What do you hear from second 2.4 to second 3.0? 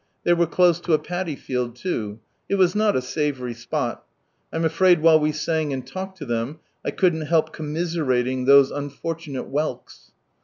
It was not